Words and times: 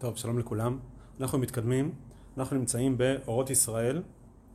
טוב, 0.00 0.16
שלום 0.16 0.38
לכולם. 0.38 0.78
אנחנו 1.20 1.38
מתקדמים, 1.38 1.94
אנחנו 2.36 2.56
נמצאים 2.56 2.98
באורות 2.98 3.50
ישראל, 3.50 4.02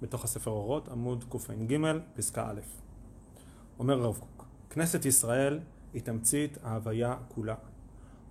בתוך 0.01 0.23
הספר 0.23 0.51
אורות, 0.51 0.88
עמוד 0.88 1.23
קע"ג, 1.29 1.77
פסקה 2.16 2.50
א'. 2.50 2.59
אומר 3.79 4.03
הרב 4.03 4.17
קוק, 4.17 4.45
כנסת 4.69 5.06
ישראל 5.06 5.59
היא 5.93 6.01
תמצית 6.01 6.58
ההוויה 6.64 7.16
כולה. 7.27 7.56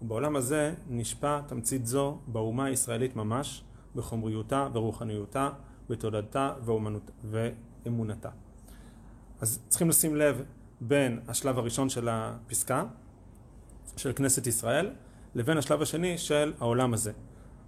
ובעולם 0.03 0.37
הזה 0.37 0.75
נשפע 0.89 1.41
תמצית 1.41 1.87
זו 1.87 2.19
באומה 2.27 2.65
הישראלית 2.65 3.17
ממש, 3.17 3.65
בחומריותה 3.97 4.69
ורוחניותה, 4.73 5.51
בתודעתה 5.89 6.55
ואמונתה. 7.85 8.31
אז 9.41 9.59
צריכים 9.69 9.89
לשים 9.89 10.17
לב 10.17 10.43
בין 10.81 11.21
השלב 11.29 11.59
הראשון 11.59 11.89
של 11.89 12.09
הפסקה, 12.09 12.85
של 13.97 14.13
כנסת 14.13 14.47
ישראל, 14.47 14.91
לבין 15.35 15.59
השלב 15.59 15.83
השני 15.83 16.19
של 16.19 16.53
העולם 16.61 16.95
הזה. 16.95 17.13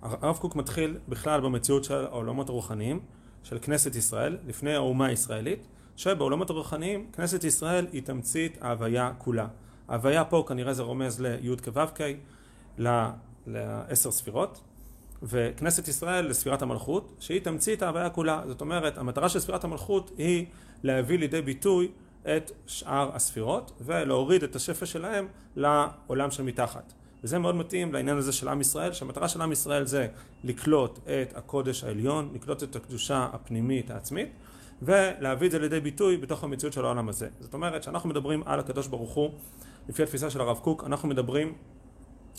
הרב 0.03 0.37
קוק 0.37 0.57
מתחיל 0.57 0.99
בכלל 1.09 1.41
במציאות 1.41 1.85
של 1.85 1.95
העולמות 1.95 2.49
הרוחניים, 2.49 3.01
של 3.43 3.59
כנסת 3.63 3.97
ישראל, 3.97 4.39
לפני 4.47 4.75
האומה 4.75 5.07
הישראלית, 5.07 5.67
שבעולמות 5.97 6.51
הרוחניים 6.51 7.11
כנסת 7.13 7.45
ישראל 7.45 7.87
היא 7.93 8.03
תמצית 8.03 8.59
ההוויה 8.61 9.13
כולה. 9.19 9.47
ההוויה 9.89 10.25
פה 10.25 10.45
כנראה 10.49 10.75
זה 10.75 10.83
רומז 10.83 11.21
לי' 11.21 11.57
כו' 11.65 12.85
לעשר 13.47 14.11
ספירות, 14.11 14.61
וכנסת 15.23 15.89
ישראל 15.89 16.27
לספירת 16.27 16.63
המלכות, 16.63 17.17
שהיא 17.21 17.41
תמצית 17.41 17.83
ההוויה 17.83 18.11
כולה. 18.11 18.43
זאת 18.47 18.61
אומרת, 18.61 18.99
המטרה 18.99 19.29
של 19.29 19.39
ספירת 19.39 19.65
המלכות 19.65 20.11
היא 20.19 20.47
להביא 20.83 21.19
לידי 21.19 21.43
ביטוי 21.43 21.89
את 22.23 22.51
שאר 22.67 23.11
הספירות 23.17 23.73
ולהוריד 23.81 24.43
את 24.43 24.57
השפע 24.57 24.87
שלהם 24.87 25.27
לעולם 25.57 26.31
שמתחת. 26.31 26.93
וזה 27.25 27.39
מאוד 27.39 27.55
מתאים 27.55 27.93
לעניין 27.93 28.17
הזה 28.17 28.33
של 28.33 28.49
עם 28.49 28.61
ישראל, 28.61 28.93
שהמטרה 28.93 29.29
של 29.29 29.43
עם 29.43 29.53
ישראל 29.53 29.87
זה 29.87 30.07
לקלוט 30.45 30.99
את 31.05 31.37
הקודש 31.37 31.85
העליון, 31.85 32.31
לקלוט 32.35 32.63
את 32.63 32.77
הקדושה 32.77 33.29
הפנימית 33.33 33.91
העצמית, 33.91 34.29
ולהביא 34.83 35.47
את 35.47 35.53
זה 35.53 35.59
לידי 35.59 35.81
ביטוי 35.81 36.17
בתוך 36.17 36.45
המציאות 36.45 36.73
של 36.73 36.85
העולם 36.85 37.09
הזה. 37.09 37.29
זאת 37.41 37.55
אומרת 37.55 37.83
שאנחנו 37.83 38.09
מדברים 38.09 38.43
על 38.47 38.61
הקדוש 38.61 38.87
ברוך 38.87 39.15
הוא, 39.15 39.31
לפי 39.89 40.03
התפיסה 40.03 40.31
של 40.31 40.41
הרב 40.41 40.59
קוק, 40.59 40.85
אנחנו 40.85 41.09
מדברים 41.09 41.53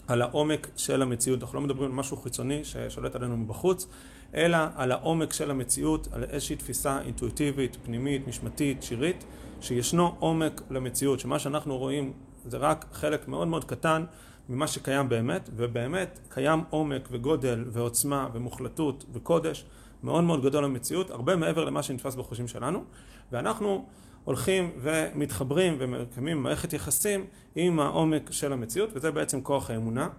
על 0.07 0.21
העומק 0.21 0.67
של 0.75 1.01
המציאות, 1.01 1.41
אנחנו 1.41 1.59
לא 1.59 1.65
מדברים 1.65 1.89
על 1.89 1.95
משהו 1.95 2.17
חיצוני 2.17 2.63
ששולט 2.63 3.15
עלינו 3.15 3.37
מבחוץ, 3.37 3.87
אלא 4.35 4.57
על 4.75 4.91
העומק 4.91 5.33
של 5.33 5.51
המציאות, 5.51 6.07
על 6.11 6.23
איזושהי 6.23 6.55
תפיסה 6.55 7.01
אינטואיטיבית, 7.01 7.77
פנימית, 7.83 8.27
משמתית, 8.27 8.83
שירית, 8.83 9.25
שישנו 9.61 10.15
עומק 10.19 10.61
למציאות, 10.69 11.19
שמה 11.19 11.39
שאנחנו 11.39 11.77
רואים 11.77 12.13
זה 12.45 12.57
רק 12.57 12.85
חלק 12.91 13.27
מאוד 13.27 13.47
מאוד 13.47 13.63
קטן 13.63 14.05
ממה 14.49 14.67
שקיים 14.67 15.09
באמת, 15.09 15.49
ובאמת 15.55 16.19
קיים 16.29 16.63
עומק 16.69 17.07
וגודל 17.11 17.65
ועוצמה 17.67 18.29
ומוחלטות 18.33 19.05
וקודש 19.13 19.65
מאוד 20.03 20.23
מאוד 20.23 20.43
גדול 20.43 20.63
למציאות, 20.63 21.11
הרבה 21.11 21.35
מעבר 21.35 21.65
למה 21.65 21.83
שנתפס 21.83 22.15
בחושים 22.15 22.47
שלנו, 22.47 22.83
ואנחנו 23.31 23.85
הולכים 24.23 24.71
ומתחברים 24.77 25.75
ומקיימים 25.79 26.43
מערכת 26.43 26.73
יחסים 26.73 27.25
עם 27.55 27.79
העומק 27.79 28.31
של 28.31 28.53
המציאות, 28.53 28.89
וזה 28.93 29.11
בעצם 29.11 29.41
כוח 29.41 29.69
האמונה. 29.69 30.09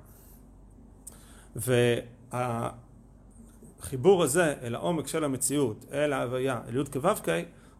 והחיבור 2.32 4.22
הזה 4.22 4.54
אל 4.62 4.74
העומק 4.74 5.06
של 5.06 5.24
המציאות, 5.24 5.84
אל 5.92 6.12
ההוויה, 6.12 6.60
אל 6.68 6.76
י' 6.76 6.84
כו' 6.92 7.00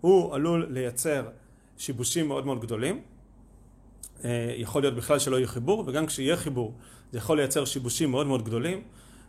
הוא 0.00 0.34
עלול 0.34 0.66
לייצר 0.70 1.28
שיבושים 1.78 2.28
מאוד 2.28 2.46
מאוד 2.46 2.60
גדולים. 2.60 3.00
אה, 4.24 4.54
יכול 4.56 4.82
להיות 4.82 4.94
בכלל 4.94 5.18
שלא 5.18 5.36
יהיה 5.36 5.46
חיבור, 5.46 5.84
וגם 5.86 6.06
כשיהיה 6.06 6.36
חיבור 6.36 6.74
זה 7.12 7.18
יכול 7.18 7.36
לייצר 7.36 7.64
שיבושים 7.64 8.10
מאוד 8.10 8.26
מאוד 8.26 8.44
גדולים, 8.44 8.82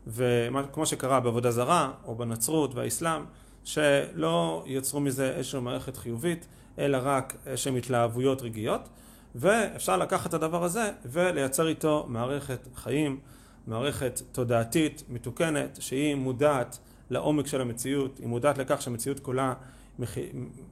וכמו 0.08 0.86
שקרה 0.86 1.20
בעבודה 1.20 1.52
זרה 1.52 1.92
או 2.06 2.16
בנצרות 2.16 2.76
והאסלאם, 2.76 3.22
שלא 3.64 4.64
יצרו 4.68 5.00
מזה 5.00 5.32
איזושהי 5.36 5.62
מערכת 5.62 5.98
חיובית, 5.98 6.48
אלא 6.80 6.98
רק 7.02 7.36
איזשהן 7.46 7.76
התלהבויות 7.76 8.42
רגעיות, 8.42 8.90
ואפשר 9.36 9.98
לקחת 9.98 10.30
את 10.30 10.34
הדבר 10.34 10.64
הזה 10.64 10.92
ולייצר 11.06 11.68
איתו 11.68 12.06
מערכת 12.10 12.68
חיים, 12.76 13.20
מערכת 13.68 14.22
תודעתית 14.32 15.04
מתוקנת, 15.10 15.78
שהיא 15.82 16.16
מודעת 16.16 16.78
לעומק 17.10 17.48
של 17.48 17.62
המציאות, 17.62 18.18
היא 18.18 18.28
מודעת 18.28 18.58
לכך 18.58 18.82
שהמציאות 18.82 19.20
כולה 19.20 19.54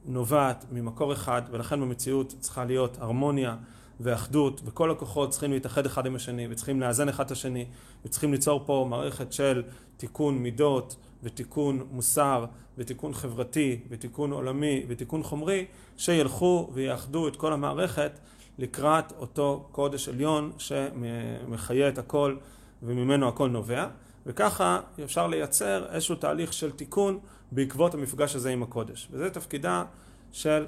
נובעת 0.04 0.64
ממקור 0.72 1.12
אחד, 1.12 1.42
ולכן 1.50 1.80
במציאות 1.80 2.34
צריכה 2.40 2.64
להיות 2.64 2.96
הרמוניה 3.00 3.56
ואחדות, 4.00 4.60
וכל 4.64 4.90
הכוחות 4.90 5.30
צריכים 5.30 5.52
להתאחד 5.52 5.86
אחד 5.86 6.06
עם 6.06 6.14
השני, 6.14 6.46
וצריכים 6.50 6.80
לאזן 6.80 7.08
אחד 7.08 7.24
את 7.24 7.30
השני, 7.30 7.64
וצריכים 8.04 8.32
ליצור 8.32 8.62
פה 8.66 8.86
מערכת 8.90 9.32
של 9.32 9.62
תיקון 9.96 10.38
מידות, 10.38 10.96
ותיקון 11.22 11.86
מוסר, 11.90 12.44
ותיקון 12.78 13.14
חברתי, 13.14 13.80
ותיקון 13.88 14.32
עולמי, 14.32 14.84
ותיקון 14.88 15.22
חומרי, 15.22 15.66
שילכו 15.96 16.70
ויאחדו 16.72 17.28
את 17.28 17.36
כל 17.36 17.52
המערכת 17.52 18.18
לקראת 18.58 19.12
אותו 19.18 19.68
קודש 19.72 20.08
עליון 20.08 20.52
שמחיה 20.58 21.88
את 21.88 21.98
הכל 21.98 22.36
וממנו 22.82 23.28
הכל 23.28 23.48
נובע, 23.48 23.86
וככה 24.26 24.80
אפשר 25.04 25.26
לייצר 25.26 25.86
איזשהו 25.92 26.14
תהליך 26.14 26.52
של 26.52 26.70
תיקון 26.70 27.18
בעקבות 27.52 27.94
המפגש 27.94 28.36
הזה 28.36 28.50
עם 28.50 28.62
הקודש. 28.62 29.08
וזה 29.10 29.30
תפקידה 29.30 29.84
של, 30.32 30.66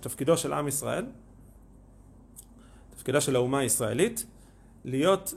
תפקידו 0.00 0.36
של 0.36 0.52
עם 0.52 0.68
ישראל, 0.68 1.04
תפקידה 3.02 3.20
של 3.20 3.36
האומה 3.36 3.58
הישראלית, 3.58 4.26
להיות 4.84 5.34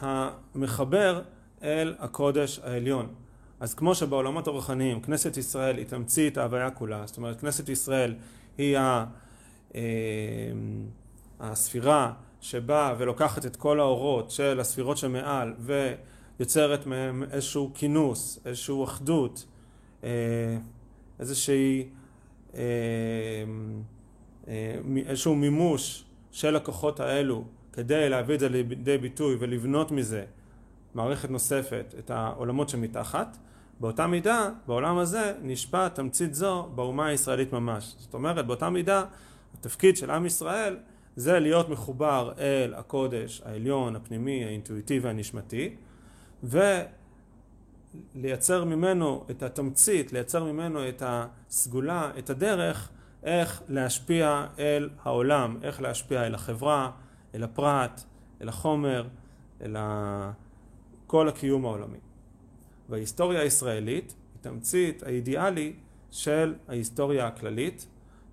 המחבר 0.00 1.22
אל 1.62 1.94
הקודש 1.98 2.60
העליון. 2.64 3.14
אז 3.60 3.74
כמו 3.74 3.94
שבעולמות 3.94 4.46
הרוחניים 4.46 5.00
כנסת 5.00 5.36
ישראל 5.36 5.76
היא 5.76 5.86
תמצית 5.86 6.38
ההוויה 6.38 6.70
כולה, 6.70 7.06
זאת 7.06 7.16
אומרת 7.16 7.40
כנסת 7.40 7.68
ישראל 7.68 8.14
היא 8.58 8.76
אה, 8.78 9.04
הספירה 11.40 12.12
שבאה 12.40 12.94
ולוקחת 12.98 13.46
את 13.46 13.56
כל 13.56 13.80
האורות 13.80 14.30
של 14.30 14.60
הספירות 14.60 14.96
שמעל 14.96 15.54
ויוצרת 15.58 16.86
מהם 16.86 17.22
איזשהו 17.30 17.70
כינוס, 17.74 18.38
איזושהי 18.44 18.84
אחדות, 18.84 19.46
אה, 20.04 20.08
איזושהי, 21.20 21.88
אה, 22.54 22.60
איזשהו 25.06 25.34
מימוש 25.34 26.05
של 26.32 26.56
הכוחות 26.56 27.00
האלו 27.00 27.44
כדי 27.72 28.08
להביא 28.08 28.34
את 28.34 28.40
זה 28.40 28.48
לידי 28.48 28.98
ביטוי 28.98 29.36
ולבנות 29.40 29.90
מזה 29.90 30.24
מערכת 30.94 31.30
נוספת, 31.30 31.94
את 31.98 32.10
העולמות 32.10 32.68
שמתחת, 32.68 33.36
באותה 33.80 34.06
מידה, 34.06 34.50
בעולם 34.66 34.98
הזה, 34.98 35.32
נשפע 35.42 35.88
תמצית 35.88 36.34
זו 36.34 36.68
באומה 36.74 37.06
הישראלית 37.06 37.52
ממש. 37.52 37.94
זאת 37.98 38.14
אומרת, 38.14 38.46
באותה 38.46 38.70
מידה, 38.70 39.04
התפקיד 39.54 39.96
של 39.96 40.10
עם 40.10 40.26
ישראל 40.26 40.76
זה 41.16 41.38
להיות 41.38 41.68
מחובר 41.68 42.32
אל 42.38 42.74
הקודש 42.74 43.42
העליון, 43.44 43.96
הפנימי, 43.96 44.44
האינטואיטיבי, 44.44 45.08
הנשמתי, 45.08 45.76
ולייצר 48.14 48.64
ממנו 48.64 49.24
את 49.30 49.42
התמצית, 49.42 50.12
לייצר 50.12 50.44
ממנו 50.44 50.88
את 50.88 51.02
הסגולה, 51.06 52.10
את 52.18 52.30
הדרך, 52.30 52.90
איך 53.26 53.62
להשפיע 53.68 54.46
אל 54.58 54.90
העולם, 55.02 55.58
איך 55.62 55.82
להשפיע 55.82 56.26
אל 56.26 56.34
החברה, 56.34 56.90
אל 57.34 57.42
הפרט, 57.42 58.04
אל 58.42 58.48
החומר, 58.48 59.06
אל 59.62 59.76
כל 61.06 61.28
הקיום 61.28 61.64
העולמי. 61.64 61.98
וההיסטוריה 62.88 63.40
הישראלית 63.40 64.14
היא 64.34 64.42
תמצית 64.42 65.02
האידיאלי 65.02 65.72
של 66.10 66.54
ההיסטוריה 66.68 67.26
הכללית, 67.26 67.86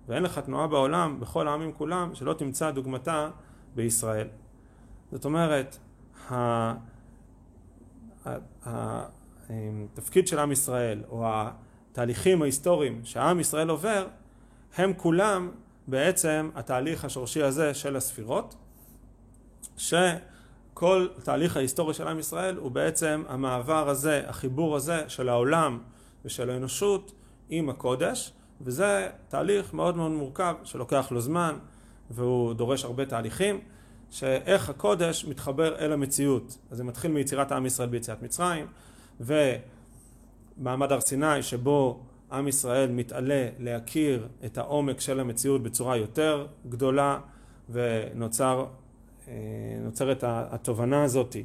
ואין 0.08 0.22
לך 0.22 0.38
תנועה 0.38 0.66
בעולם, 0.66 1.20
בכל 1.20 1.48
העמים 1.48 1.72
כולם, 1.72 2.14
שלא 2.14 2.34
תמצא 2.34 2.70
דוגמתה 2.70 3.30
בישראל. 3.74 4.28
זאת 5.12 5.24
אומרת, 5.24 5.78
התפקיד 8.66 10.28
של 10.28 10.38
עם 10.38 10.52
ישראל, 10.52 11.02
או 11.08 11.24
התהליכים 11.26 12.42
ההיסטוריים 12.42 13.00
שעם 13.04 13.40
ישראל 13.40 13.70
עובר, 13.70 14.06
הם 14.76 14.92
כולם 14.96 15.50
בעצם 15.86 16.50
התהליך 16.54 17.04
השורשי 17.04 17.42
הזה 17.42 17.74
של 17.74 17.96
הספירות, 17.96 18.54
שכל 19.76 21.08
תהליך 21.22 21.56
ההיסטורי 21.56 21.94
של 21.94 22.08
עם 22.08 22.18
ישראל 22.18 22.56
הוא 22.56 22.70
בעצם 22.70 23.22
המעבר 23.28 23.88
הזה, 23.88 24.22
החיבור 24.26 24.76
הזה 24.76 25.04
של 25.08 25.28
העולם 25.28 25.78
ושל 26.24 26.50
האנושות 26.50 27.12
עם 27.48 27.68
הקודש, 27.68 28.32
וזה 28.60 29.08
תהליך 29.28 29.74
מאוד 29.74 29.96
מאוד 29.96 30.10
מורכב 30.10 30.54
שלוקח 30.64 31.08
לו 31.10 31.20
זמן 31.20 31.58
והוא 32.10 32.54
דורש 32.54 32.84
הרבה 32.84 33.06
תהליכים, 33.06 33.60
שאיך 34.10 34.68
הקודש 34.68 35.24
מתחבר 35.24 35.78
אל 35.78 35.92
המציאות. 35.92 36.58
אז 36.70 36.76
זה 36.76 36.84
מתחיל 36.84 37.10
מיצירת 37.10 37.52
עם 37.52 37.66
ישראל 37.66 37.88
ביציאת 37.88 38.22
מצרים, 38.22 38.66
ומעמד 39.20 40.92
הר 40.92 41.00
סיני 41.00 41.42
שבו 41.42 42.00
עם 42.34 42.48
ישראל 42.48 42.90
מתעלה 42.90 43.48
להכיר 43.58 44.28
את 44.44 44.58
העומק 44.58 45.00
של 45.00 45.20
המציאות 45.20 45.62
בצורה 45.62 45.96
יותר 45.96 46.46
גדולה 46.68 47.18
ונוצרת 47.70 48.68
התובנה 50.24 51.02
הזאת 51.02 51.36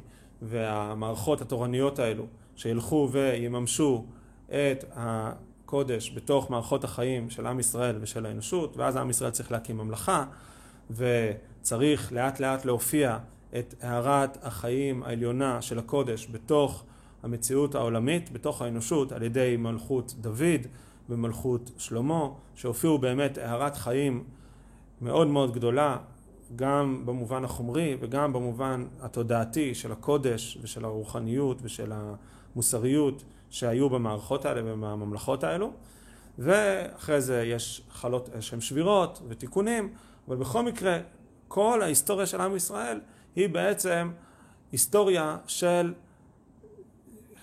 והמערכות 0.42 1.40
התורניות 1.40 1.98
האלו 1.98 2.26
שילכו 2.56 3.08
ויממשו 3.12 4.04
את 4.46 4.84
הקודש 4.94 6.12
בתוך 6.14 6.50
מערכות 6.50 6.84
החיים 6.84 7.30
של 7.30 7.46
עם 7.46 7.60
ישראל 7.60 7.96
ושל 8.00 8.26
האנושות 8.26 8.76
ואז 8.76 8.96
עם 8.96 9.10
ישראל 9.10 9.30
צריך 9.30 9.52
להקים 9.52 9.76
ממלכה 9.76 10.24
וצריך 10.90 12.12
לאט 12.12 12.40
לאט 12.40 12.64
להופיע 12.64 13.18
את 13.58 13.74
הארת 13.80 14.38
החיים 14.42 15.02
העליונה 15.02 15.62
של 15.62 15.78
הקודש 15.78 16.28
בתוך 16.30 16.84
המציאות 17.22 17.74
העולמית, 17.74 18.32
בתוך 18.32 18.62
האנושות 18.62 19.12
על 19.12 19.22
ידי 19.22 19.56
מלכות 19.58 20.14
דוד 20.20 20.66
ומלכות 21.08 21.70
שלמה 21.78 22.28
שהופיעו 22.54 22.98
באמת 22.98 23.38
הארת 23.38 23.76
חיים 23.76 24.24
מאוד 25.00 25.26
מאוד 25.26 25.54
גדולה 25.54 25.96
גם 26.56 27.02
במובן 27.04 27.44
החומרי 27.44 27.96
וגם 28.00 28.32
במובן 28.32 28.84
התודעתי 29.00 29.74
של 29.74 29.92
הקודש 29.92 30.58
ושל 30.62 30.84
הרוחניות 30.84 31.58
ושל 31.62 31.92
המוסריות 32.54 33.24
שהיו 33.50 33.90
במערכות 33.90 34.44
האלה 34.44 34.60
ובממלכות 34.64 35.44
האלו. 35.44 35.72
ואחרי 36.38 37.20
זה 37.20 37.42
יש 37.42 37.82
חלות 37.90 38.28
שהן 38.40 38.60
שבירות 38.60 39.22
ותיקונים 39.28 39.92
אבל 40.28 40.36
בכל 40.36 40.62
מקרה 40.62 40.98
כל 41.48 41.82
ההיסטוריה 41.82 42.26
של 42.26 42.40
עם 42.40 42.56
ישראל 42.56 43.00
היא 43.36 43.48
בעצם 43.48 44.10
היסטוריה 44.72 45.36
של 45.46 45.92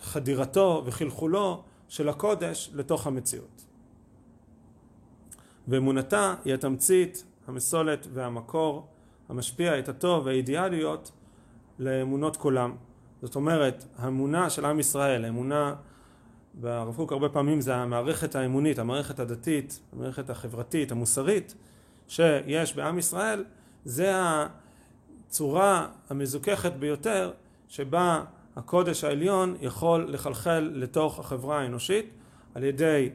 חדירתו 0.08 0.84
וחלחולו 0.86 1.64
של 1.90 2.10
הקודש 2.10 2.72
לתוך 2.74 3.08
המציאות. 3.08 3.66
ואמונתה 5.68 6.36
היא 6.46 6.54
התמצית, 6.54 7.24
המסולת 7.48 8.08
והמקור 8.14 8.88
המשפיע 9.30 9.80
את 9.80 9.90
הטוב 9.90 10.26
והאידיאליות 10.26 11.12
לאמונות 11.80 12.38
כולם. 12.38 12.76
זאת 13.22 13.36
אומרת, 13.36 13.86
האמונה 13.98 14.50
של 14.50 14.66
עם 14.66 14.80
ישראל, 14.80 15.26
האמונה 15.26 15.76
והרב 16.62 16.96
קוק 16.96 17.12
הרבה 17.12 17.30
פעמים 17.30 17.62
זה 17.62 17.76
המערכת 17.76 18.36
האמונית, 18.36 18.80
המערכת 18.80 19.20
הדתית, 19.20 19.80
המערכת 19.94 20.30
החברתית, 20.30 20.92
המוסרית 20.92 21.56
שיש 22.08 22.76
בעם 22.76 23.00
ישראל, 23.00 23.44
זה 23.86 24.12
הצורה 24.16 25.88
המזוככת 26.10 26.74
ביותר 26.74 27.32
שבה 27.68 28.24
הקודש 28.58 29.04
העליון 29.04 29.56
יכול 29.62 30.06
לחלחל 30.10 30.72
לתוך 30.74 31.20
החברה 31.20 31.60
האנושית 31.60 32.10
על 32.56 32.64
ידי 32.64 33.10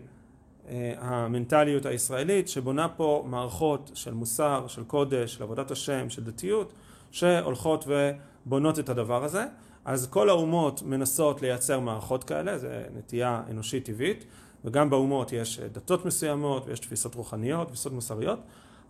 אה, 0.69 0.93
המנטליות 0.99 1.87
הישראלית 1.87 2.49
שבונה 2.49 2.89
פה 2.89 3.25
מערכות 3.27 3.91
של 3.95 4.15
מוסר, 4.15 4.67
של 4.69 4.85
קודש, 4.85 5.35
של 5.35 5.43
עבודת 5.43 5.71
השם, 5.71 6.11
של 6.11 6.25
דתיות 6.25 6.73
שהולכות 7.11 7.85
ובונות 7.87 8.79
את 8.79 8.89
הדבר 8.89 9.25
הזה. 9.25 9.45
אז 9.85 10.07
כל 10.07 10.29
האומות 10.29 10.83
מנסות 10.83 11.43
לייצר 11.43 11.81
מערכות 11.81 12.25
כאלה, 12.25 12.59
זה 12.59 12.85
נטייה 12.97 13.43
אנושית 13.51 13.85
טבעית 13.85 14.25
וגם 14.65 14.91
באומות 14.91 15.33
יש 15.33 15.61
דתות 15.61 16.05
מסוימות 16.05 16.67
ויש 16.67 16.79
תפיסות 16.79 17.15
רוחניות, 17.15 17.69
תפיסות 17.69 17.93
מוסריות 17.93 18.39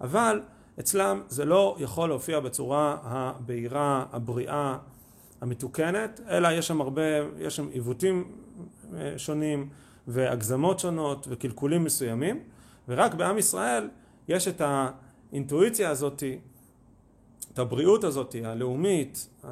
אבל 0.00 0.40
אצלם 0.80 1.22
זה 1.28 1.44
לא 1.44 1.76
יכול 1.78 2.08
להופיע 2.08 2.40
בצורה 2.40 2.96
הבהירה, 3.02 4.04
הבריאה, 4.12 4.76
המתוקנת, 5.42 6.20
אלא 6.28 6.48
יש 6.48 6.68
שם 6.68 6.80
הרבה, 6.80 7.02
יש 7.38 7.56
שם 7.56 7.68
עיוותים 7.68 8.32
אה, 8.96 9.14
שונים 9.16 9.68
והגזמות 10.08 10.78
שונות 10.78 11.26
וקלקולים 11.30 11.84
מסוימים, 11.84 12.40
ורק 12.88 13.14
בעם 13.14 13.38
ישראל 13.38 13.88
יש 14.28 14.48
את 14.48 14.62
האינטואיציה 14.64 15.90
הזאת, 15.90 16.22
את 17.52 17.58
הבריאות 17.58 18.04
הזאת, 18.04 18.36
הלאומית, 18.44 19.28
אה, 19.44 19.50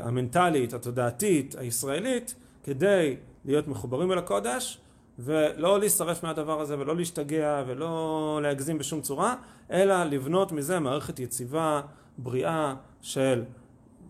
המנטלית, 0.00 0.74
התודעתית, 0.74 1.54
הישראלית, 1.58 2.34
כדי 2.64 3.16
להיות 3.44 3.68
מחוברים 3.68 4.12
אל 4.12 4.18
הקודש 4.18 4.80
ולא 5.18 5.80
להשרף 5.80 6.22
מהדבר 6.22 6.60
הזה 6.60 6.78
ולא 6.78 6.96
להשתגע 6.96 7.64
ולא 7.66 8.40
להגזים 8.42 8.78
בשום 8.78 9.00
צורה, 9.00 9.34
אלא 9.70 10.04
לבנות 10.04 10.52
מזה 10.52 10.80
מערכת 10.80 11.18
יציבה, 11.18 11.80
בריאה 12.18 12.74
של 13.02 13.42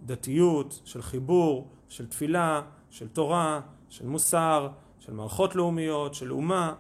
דתיות, 0.05 0.81
של 0.85 1.03
חיבור, 1.03 1.69
של 1.89 2.07
תפילה, 2.07 2.63
של 2.91 3.09
תורה, 3.09 3.61
של 3.89 4.07
מוסר, 4.07 4.69
של 5.01 5.13
מערכות 5.13 5.55
לאומיות, 5.55 6.15
של 6.15 6.33
אומה, 6.33 6.75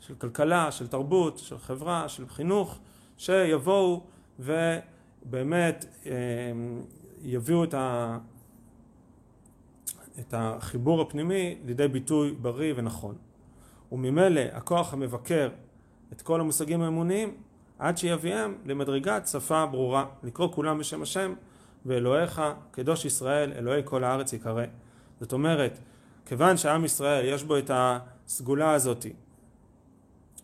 של 0.00 0.14
כלכלה, 0.14 0.72
של 0.72 0.86
תרבות, 0.86 1.38
של 1.38 1.58
חברה, 1.58 2.08
של 2.08 2.28
חינוך, 2.28 2.78
שיבואו 3.16 4.02
ובאמת 4.38 5.84
אה, 6.06 6.12
יביאו 7.22 7.64
את, 7.64 7.74
ה, 7.74 8.18
את 10.18 10.34
החיבור 10.36 11.00
הפנימי 11.02 11.58
לידי 11.64 11.88
ביטוי 11.88 12.32
בריא 12.32 12.74
ונכון. 12.76 13.14
וממילא 13.92 14.40
הכוח 14.52 14.92
המבקר 14.92 15.50
את 16.12 16.22
כל 16.22 16.40
המושגים 16.40 16.82
האמוניים 16.82 17.34
עד 17.78 17.98
שיביאם 17.98 18.54
למדרגת 18.64 19.26
שפה 19.26 19.66
ברורה, 19.66 20.06
לקרוא 20.22 20.52
כולם 20.52 20.78
בשם 20.78 21.02
השם 21.02 21.34
ואלוהיך 21.86 22.42
קדוש 22.70 23.04
ישראל 23.04 23.52
אלוהי 23.52 23.82
כל 23.84 24.04
הארץ 24.04 24.32
יקרא. 24.32 24.64
זאת 25.20 25.32
אומרת, 25.32 25.78
כיוון 26.26 26.56
שעם 26.56 26.84
ישראל 26.84 27.24
יש 27.24 27.44
בו 27.44 27.58
את 27.58 27.70
הסגולה 27.74 28.72
הזאת 28.72 29.06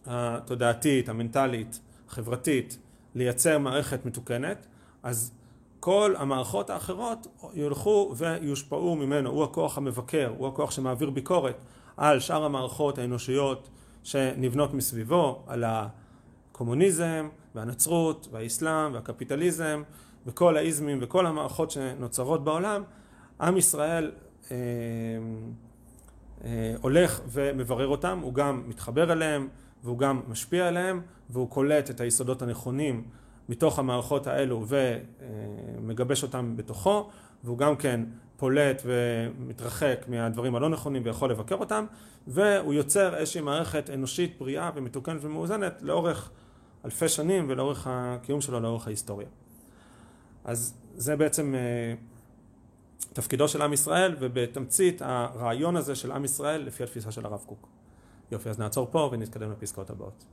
התודעתית, 0.07 1.09
המנטלית, 1.09 1.81
החברתית, 2.09 2.79
לייצר 3.15 3.59
מערכת 3.59 4.07
מתוקנת, 4.07 4.67
אז 5.03 5.33
כל 5.81 6.15
המערכות 6.19 6.71
האחרות 6.71 7.27
ילכו 7.55 8.15
ויושפעו 8.17 8.97
ממנו, 8.97 9.31
הוא 9.31 9.45
הכוח 9.45 9.79
המבקר, 9.79 10.33
הוא 10.39 10.49
הכוח 10.49 10.71
שמעביר 10.71 11.11
ביקורת 11.11 11.57
על 11.97 12.21
שאר 12.21 12.45
המערכות 12.45 12.99
האנושיות 12.99 13.69
שנבנות 14.03 14.75
מסביבו, 14.75 15.43
על 15.47 15.65
הקומוניזם 15.67 17.29
והנצרות 17.55 18.29
והאסלאם 18.31 18.95
והקפיטליזם 18.95 19.83
וכל 20.27 20.57
האיזמים 20.57 20.99
וכל 21.01 21.27
המערכות 21.27 21.71
שנוצרות 21.71 22.45
בעולם, 22.45 22.83
עם 23.41 23.57
ישראל 23.57 24.13
אה, 24.51 24.57
אה, 26.45 26.75
הולך 26.81 27.21
ומברר 27.29 27.87
אותם, 27.87 28.19
הוא 28.23 28.35
גם 28.35 28.63
מתחבר 28.67 29.13
אליהם 29.13 29.49
והוא 29.85 29.99
גם 29.99 30.21
משפיע 30.29 30.69
עליהם 30.69 31.01
והוא 31.31 31.51
קולט 31.51 31.91
את 31.91 32.01
היסודות 32.01 32.43
הנכונים 32.43 33.05
מתוך 33.49 33.79
המערכות 33.79 34.27
האלו 34.27 34.67
ומגבש 34.69 36.23
אותם 36.23 36.57
בתוכו 36.57 37.09
והוא 37.45 37.59
גם 37.59 37.77
כן 37.77 38.01
פולט 38.37 38.83
ומתרחק 38.85 40.05
מהדברים 40.09 40.55
הלא 40.55 40.69
נכונים 40.69 41.03
ויכול 41.05 41.31
לבקר 41.31 41.55
אותם 41.55 41.85
והוא 42.27 42.75
יוצר 42.75 43.17
איזושהי 43.17 43.41
מערכת 43.41 43.91
אנושית 43.91 44.39
בריאה 44.39 44.71
ומתוקנת 44.75 45.25
ומאוזנת 45.25 45.83
לאורך 45.83 46.31
אלפי 46.85 47.09
שנים 47.09 47.47
ולאורך 47.49 47.87
הקיום 47.91 48.41
שלו 48.41 48.61
לאורך 48.61 48.87
ההיסטוריה. 48.87 49.29
אז 50.49 50.75
זה 50.95 51.17
בעצם 51.17 51.55
אה, 51.55 51.95
תפקידו 53.13 53.49
של 53.49 53.63
עם 53.63 53.73
ישראל 53.73 54.17
ובתמצית 54.21 55.03
הרעיון 55.03 55.77
הזה 55.77 55.95
של 55.95 56.13
עם 56.13 56.25
ישראל 56.25 56.61
לפי 56.61 56.83
התפיסה 56.83 57.13
של 57.13 57.27
הרב 57.27 57.45
קוק. 57.47 57.69
יופי, 58.33 58.49
אז 58.49 58.59
נעצור 58.59 58.89
פה 58.91 59.09
ונתקדם 59.13 59.53
לפסקאות 59.53 59.91
הבאות. 59.91 60.25